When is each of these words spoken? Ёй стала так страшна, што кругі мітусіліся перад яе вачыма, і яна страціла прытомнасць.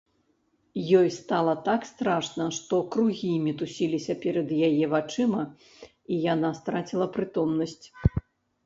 Ёй 0.99 1.09
стала 1.17 1.53
так 1.67 1.81
страшна, 1.89 2.47
што 2.61 2.81
кругі 2.95 3.29
мітусіліся 3.45 4.13
перад 4.25 4.49
яе 4.71 4.85
вачыма, 4.95 5.41
і 5.47 6.13
яна 6.33 6.49
страціла 6.63 7.07
прытомнасць. 7.21 7.81